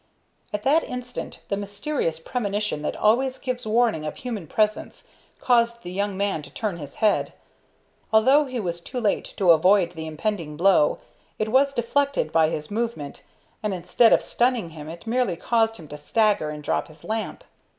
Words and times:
At 0.51 0.63
that 0.63 0.83
instant 0.83 1.43
the 1.49 1.55
mysterious 1.55 2.19
premonition 2.19 2.81
that 2.81 2.97
always 2.97 3.37
gives 3.37 3.67
warning 3.67 4.03
of 4.03 4.15
human 4.15 4.47
presence 4.47 5.05
caused 5.39 5.83
the 5.83 5.91
young 5.91 6.17
man 6.17 6.41
to 6.41 6.51
turn 6.51 6.77
his 6.77 6.95
head. 6.95 7.33
Although 8.11 8.45
he 8.45 8.59
was 8.59 8.81
too 8.81 8.99
late 8.99 9.25
to 9.37 9.51
avoid 9.51 9.91
the 9.91 10.07
impending 10.07 10.57
blow, 10.57 10.97
it 11.37 11.49
was 11.49 11.71
deflected 11.71 12.31
by 12.31 12.49
his 12.49 12.71
movement, 12.71 13.21
and 13.61 13.75
instead 13.75 14.11
of 14.11 14.23
stunning 14.23 14.71
him 14.71 14.89
it 14.89 15.05
merely 15.05 15.35
caused 15.35 15.77
him 15.77 15.87
to 15.89 15.99
stagger 15.99 16.49
and 16.49 16.63
drop 16.63 16.87
his 16.87 17.03
lamp. 17.03 17.43